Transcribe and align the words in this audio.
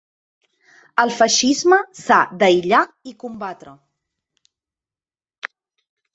El 1.03 1.11
feixisme 1.17 1.79
s’ha 1.99 2.17
d'aïllar 2.39 2.81
i 3.13 3.15
combatre. 3.25 3.75